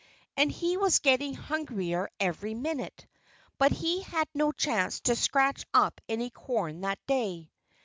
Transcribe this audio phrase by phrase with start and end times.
[0.35, 3.05] And he was getting hungrier every minute.
[3.59, 7.51] But he had no chance to scratch up any corn that day.